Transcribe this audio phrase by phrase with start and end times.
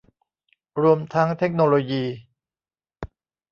[0.81, 2.03] รวมทั้งเทคโนโลยี